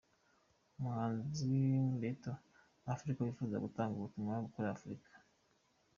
Umuhanzi 0.77 1.51
Mentor 1.99 2.37
Africa 2.93 3.19
wifuza 3.21 3.63
gutanga 3.65 3.93
ubutumwa 3.95 4.35
kuri 4.53 4.67
Afurika. 4.75 5.09